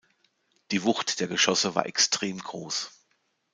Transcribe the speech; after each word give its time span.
Die 0.71 0.81
Wucht 0.83 1.19
der 1.19 1.27
Geschosse 1.27 1.75
war 1.75 1.85
extrem 1.85 2.39
groß. 2.39 2.89